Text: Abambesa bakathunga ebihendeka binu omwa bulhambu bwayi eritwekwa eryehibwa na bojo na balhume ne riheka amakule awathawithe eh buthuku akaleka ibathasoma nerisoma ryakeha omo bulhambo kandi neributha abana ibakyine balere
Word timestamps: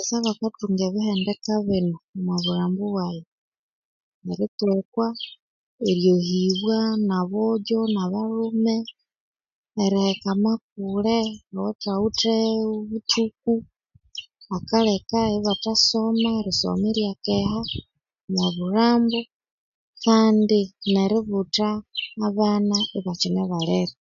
Abambesa 0.00 0.24
bakathunga 0.26 0.82
ebihendeka 0.88 1.54
binu 1.66 1.96
omwa 2.16 2.36
bulhambu 2.44 2.84
bwayi 2.92 3.22
eritwekwa 4.30 5.06
eryehibwa 5.88 6.78
na 7.08 7.18
bojo 7.30 7.80
na 7.94 8.04
balhume 8.12 8.76
ne 9.74 9.84
riheka 9.92 10.28
amakule 10.34 11.18
awathawithe 11.56 12.34
eh 12.50 12.78
buthuku 12.88 13.54
akaleka 14.56 15.18
ibathasoma 15.38 16.28
nerisoma 16.34 16.86
ryakeha 16.98 17.58
omo 18.28 18.46
bulhambo 18.56 19.20
kandi 20.04 20.60
neributha 20.94 21.68
abana 22.28 22.76
ibakyine 22.98 23.42
balere 23.50 23.96